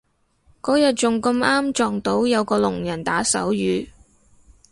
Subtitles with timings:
[0.63, 3.87] 嗰日仲咁啱撞到有個聾人打手語